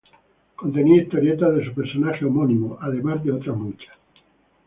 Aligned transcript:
Contenía 0.55 1.03
historietas 1.03 1.53
de 1.55 1.63
su 1.63 1.75
personaje 1.75 2.25
homónimo, 2.25 2.75
además 2.81 3.23
de 3.23 3.33
otras 3.33 3.55
muchas. 3.55 3.95